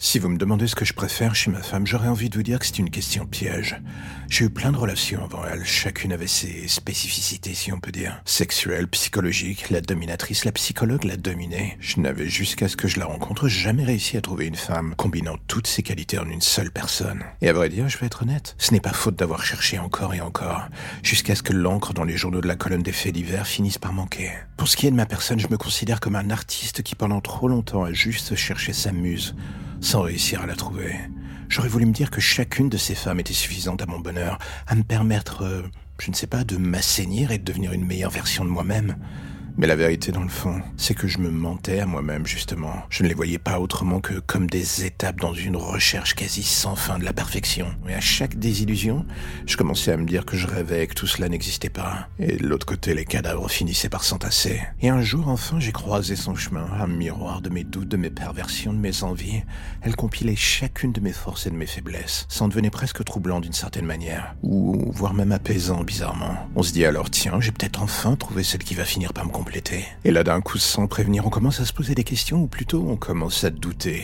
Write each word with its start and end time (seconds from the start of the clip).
Si 0.00 0.20
vous 0.20 0.28
me 0.28 0.38
demandez 0.38 0.68
ce 0.68 0.76
que 0.76 0.84
je 0.84 0.92
préfère 0.92 1.34
chez 1.34 1.50
ma 1.50 1.60
femme, 1.60 1.84
j'aurais 1.84 2.06
envie 2.06 2.30
de 2.30 2.36
vous 2.36 2.44
dire 2.44 2.60
que 2.60 2.66
c'est 2.66 2.78
une 2.78 2.88
question 2.88 3.26
piège. 3.26 3.80
J'ai 4.28 4.44
eu 4.44 4.50
plein 4.50 4.70
de 4.70 4.76
relations 4.76 5.24
avant 5.24 5.42
elle, 5.44 5.64
chacune 5.64 6.12
avait 6.12 6.28
ses 6.28 6.68
spécificités, 6.68 7.52
si 7.52 7.72
on 7.72 7.80
peut 7.80 7.90
dire. 7.90 8.22
Sexuelle, 8.24 8.86
psychologique, 8.86 9.70
la 9.70 9.80
dominatrice, 9.80 10.44
la 10.44 10.52
psychologue, 10.52 11.02
la 11.02 11.16
dominée. 11.16 11.76
Je 11.80 11.98
n'avais 11.98 12.28
jusqu'à 12.28 12.68
ce 12.68 12.76
que 12.76 12.86
je 12.86 13.00
la 13.00 13.06
rencontre 13.06 13.48
jamais 13.48 13.82
réussi 13.82 14.16
à 14.16 14.20
trouver 14.20 14.46
une 14.46 14.54
femme 14.54 14.94
combinant 14.96 15.34
toutes 15.48 15.66
ces 15.66 15.82
qualités 15.82 16.20
en 16.20 16.30
une 16.30 16.42
seule 16.42 16.70
personne. 16.70 17.24
Et 17.40 17.48
à 17.48 17.52
vrai 17.52 17.68
dire, 17.68 17.88
je 17.88 17.98
vais 17.98 18.06
être 18.06 18.22
honnête, 18.22 18.54
ce 18.56 18.72
n'est 18.74 18.80
pas 18.80 18.92
faute 18.92 19.16
d'avoir 19.16 19.44
cherché 19.44 19.80
encore 19.80 20.14
et 20.14 20.20
encore, 20.20 20.68
jusqu'à 21.02 21.34
ce 21.34 21.42
que 21.42 21.52
l'encre 21.52 21.92
dans 21.92 22.04
les 22.04 22.16
journaux 22.16 22.40
de 22.40 22.46
la 22.46 22.54
colonne 22.56 22.84
des 22.84 22.92
faits 22.92 23.14
divers 23.14 23.48
finisse 23.48 23.78
par 23.78 23.92
manquer. 23.92 24.30
Pour 24.56 24.68
ce 24.68 24.76
qui 24.76 24.86
est 24.86 24.92
de 24.92 24.96
ma 24.96 25.06
personne, 25.06 25.40
je 25.40 25.48
me 25.48 25.58
considère 25.58 25.98
comme 25.98 26.14
un 26.14 26.30
artiste 26.30 26.84
qui 26.84 26.94
pendant 26.94 27.20
trop 27.20 27.48
longtemps 27.48 27.82
a 27.82 27.92
juste 27.92 28.36
cherché 28.36 28.72
sa 28.72 28.92
muse 28.92 29.34
sans 29.80 30.02
réussir 30.02 30.42
à 30.42 30.46
la 30.46 30.54
trouver. 30.54 30.94
J'aurais 31.48 31.68
voulu 31.68 31.86
me 31.86 31.92
dire 31.92 32.10
que 32.10 32.20
chacune 32.20 32.68
de 32.68 32.76
ces 32.76 32.94
femmes 32.94 33.20
était 33.20 33.32
suffisante 33.32 33.82
à 33.82 33.86
mon 33.86 34.00
bonheur, 34.00 34.38
à 34.66 34.74
me 34.74 34.82
permettre, 34.82 35.42
euh, 35.42 35.62
je 35.98 36.10
ne 36.10 36.14
sais 36.14 36.26
pas, 36.26 36.44
de 36.44 36.56
m'assainir 36.56 37.30
et 37.30 37.38
de 37.38 37.44
devenir 37.44 37.72
une 37.72 37.86
meilleure 37.86 38.10
version 38.10 38.44
de 38.44 38.50
moi-même. 38.50 38.96
Mais 39.60 39.66
la 39.66 39.74
vérité, 39.74 40.12
dans 40.12 40.22
le 40.22 40.28
fond, 40.28 40.62
c'est 40.76 40.94
que 40.94 41.08
je 41.08 41.18
me 41.18 41.32
mentais 41.32 41.80
à 41.80 41.86
moi-même, 41.86 42.24
justement. 42.24 42.74
Je 42.90 43.02
ne 43.02 43.08
les 43.08 43.14
voyais 43.14 43.38
pas 43.38 43.58
autrement 43.58 43.98
que 43.98 44.20
comme 44.20 44.46
des 44.46 44.84
étapes 44.84 45.18
dans 45.18 45.34
une 45.34 45.56
recherche 45.56 46.14
quasi 46.14 46.44
sans 46.44 46.76
fin 46.76 47.00
de 47.00 47.04
la 47.04 47.12
perfection. 47.12 47.66
Et 47.88 47.94
à 47.94 48.00
chaque 48.00 48.38
désillusion, 48.38 49.04
je 49.46 49.56
commençais 49.56 49.90
à 49.90 49.96
me 49.96 50.06
dire 50.06 50.24
que 50.24 50.36
je 50.36 50.46
rêvais 50.46 50.86
que 50.86 50.94
tout 50.94 51.08
cela 51.08 51.28
n'existait 51.28 51.70
pas. 51.70 52.06
Et 52.20 52.36
de 52.36 52.46
l'autre 52.46 52.66
côté, 52.66 52.94
les 52.94 53.04
cadavres 53.04 53.50
finissaient 53.50 53.88
par 53.88 54.04
s'entasser. 54.04 54.60
Et 54.80 54.90
un 54.90 55.02
jour, 55.02 55.26
enfin, 55.26 55.58
j'ai 55.58 55.72
croisé 55.72 56.14
son 56.14 56.36
chemin, 56.36 56.68
un 56.78 56.86
miroir 56.86 57.40
de 57.40 57.50
mes 57.50 57.64
doutes, 57.64 57.88
de 57.88 57.96
mes 57.96 58.10
perversions, 58.10 58.72
de 58.72 58.78
mes 58.78 59.02
envies. 59.02 59.42
Elle 59.82 59.96
compilait 59.96 60.36
chacune 60.36 60.92
de 60.92 61.00
mes 61.00 61.12
forces 61.12 61.48
et 61.48 61.50
de 61.50 61.56
mes 61.56 61.66
faiblesses. 61.66 62.26
Ça 62.28 62.44
en 62.44 62.48
devenait 62.48 62.70
presque 62.70 63.02
troublant 63.02 63.40
d'une 63.40 63.52
certaine 63.52 63.86
manière. 63.86 64.36
Ou, 64.44 64.92
voire 64.92 65.14
même 65.14 65.32
apaisant, 65.32 65.82
bizarrement. 65.82 66.48
On 66.54 66.62
se 66.62 66.72
dit 66.72 66.84
alors, 66.84 67.10
tiens, 67.10 67.40
j'ai 67.40 67.50
peut-être 67.50 67.82
enfin 67.82 68.14
trouvé 68.14 68.44
celle 68.44 68.62
qui 68.62 68.76
va 68.76 68.84
finir 68.84 69.12
par 69.12 69.26
me 69.26 69.32
comprendre 69.32 69.47
et 70.04 70.10
là, 70.10 70.24
d'un 70.24 70.40
coup, 70.40 70.58
sans 70.58 70.86
prévenir, 70.86 71.26
on 71.26 71.30
commence 71.30 71.60
à 71.60 71.64
se 71.64 71.72
poser 71.72 71.94
des 71.94 72.04
questions, 72.04 72.42
ou 72.42 72.46
plutôt 72.46 72.84
on 72.88 72.96
commence 72.96 73.44
à 73.44 73.50
douter. 73.50 74.02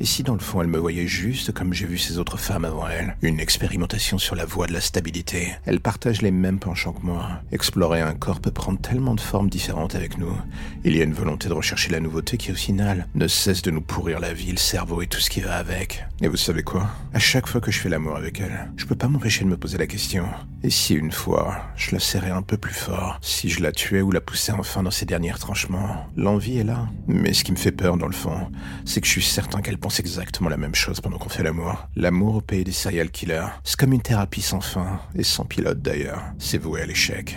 Et 0.00 0.04
si 0.04 0.22
dans 0.22 0.34
le 0.34 0.40
fond 0.40 0.62
elle 0.62 0.68
me 0.68 0.78
voyait 0.78 1.08
juste 1.08 1.52
comme 1.52 1.72
j'ai 1.72 1.86
vu 1.86 1.98
ces 1.98 2.18
autres 2.18 2.38
femmes 2.38 2.64
avant 2.64 2.86
elle? 2.88 3.16
Une 3.20 3.40
expérimentation 3.40 4.16
sur 4.16 4.36
la 4.36 4.44
voie 4.44 4.68
de 4.68 4.72
la 4.72 4.80
stabilité. 4.80 5.52
Elle 5.66 5.80
partage 5.80 6.22
les 6.22 6.30
mêmes 6.30 6.60
penchants 6.60 6.92
que 6.92 7.04
moi. 7.04 7.40
Explorer 7.50 8.00
un 8.00 8.14
corps 8.14 8.40
peut 8.40 8.52
prendre 8.52 8.80
tellement 8.80 9.16
de 9.16 9.20
formes 9.20 9.50
différentes 9.50 9.96
avec 9.96 10.16
nous. 10.16 10.32
Il 10.84 10.96
y 10.96 11.00
a 11.00 11.04
une 11.04 11.14
volonté 11.14 11.48
de 11.48 11.54
rechercher 11.54 11.90
la 11.90 11.98
nouveauté 11.98 12.36
qui 12.36 12.52
au 12.52 12.54
final 12.54 13.08
ne 13.16 13.26
cesse 13.26 13.62
de 13.62 13.72
nous 13.72 13.80
pourrir 13.80 14.20
la 14.20 14.32
vie, 14.32 14.52
le 14.52 14.58
cerveau 14.58 15.02
et 15.02 15.08
tout 15.08 15.18
ce 15.18 15.30
qui 15.30 15.40
va 15.40 15.56
avec. 15.56 16.04
Et 16.20 16.28
vous 16.28 16.36
savez 16.36 16.62
quoi? 16.62 16.88
À 17.12 17.18
chaque 17.18 17.48
fois 17.48 17.60
que 17.60 17.72
je 17.72 17.80
fais 17.80 17.88
l'amour 17.88 18.16
avec 18.16 18.40
elle, 18.40 18.70
je 18.76 18.84
peux 18.84 18.94
pas 18.94 19.08
m'empêcher 19.08 19.44
de 19.44 19.50
me 19.50 19.56
poser 19.56 19.78
la 19.78 19.86
question. 19.88 20.26
Et 20.62 20.70
si 20.70 20.94
une 20.94 21.12
fois, 21.12 21.56
je 21.76 21.92
la 21.92 22.00
serrais 22.00 22.30
un 22.30 22.42
peu 22.42 22.56
plus 22.56 22.74
fort? 22.74 23.18
Si 23.20 23.48
je 23.48 23.62
la 23.62 23.72
tuais 23.72 24.02
ou 24.02 24.12
la 24.12 24.20
poussais 24.20 24.52
enfin 24.52 24.82
dans 24.84 24.90
ses 24.90 25.06
derniers 25.06 25.32
tranchements 25.32 26.06
L'envie 26.16 26.58
est 26.58 26.64
là. 26.64 26.88
Mais 27.06 27.32
ce 27.32 27.42
qui 27.42 27.52
me 27.52 27.56
fait 27.56 27.72
peur 27.72 27.96
dans 27.96 28.06
le 28.06 28.12
fond, 28.12 28.50
c'est 28.84 29.00
que 29.00 29.06
je 29.06 29.12
suis 29.12 29.22
certain 29.22 29.60
qu'elle 29.60 29.78
pense 29.78 29.87
exactement 29.88 30.48
la 30.48 30.56
même 30.56 30.74
chose 30.74 31.00
pendant 31.00 31.18
qu'on 31.18 31.28
fait 31.28 31.42
l'amour. 31.42 31.88
L'amour 31.96 32.36
au 32.36 32.40
pays 32.40 32.64
des 32.64 32.72
serial 32.72 33.10
killers, 33.10 33.48
c'est 33.64 33.78
comme 33.78 33.92
une 33.92 34.02
thérapie 34.02 34.42
sans 34.42 34.60
fin, 34.60 35.00
et 35.14 35.24
sans 35.24 35.44
pilote 35.44 35.82
d'ailleurs. 35.82 36.22
C'est 36.38 36.58
voué 36.58 36.82
à 36.82 36.86
l'échec. 36.86 37.36